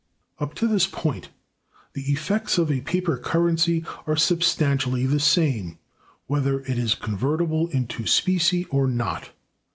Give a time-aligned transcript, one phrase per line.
[0.39, 1.29] Up to this point
[1.93, 5.77] the effects of a paper currency are substantially the same,
[6.25, 9.29] whether it is convertible into specie or not.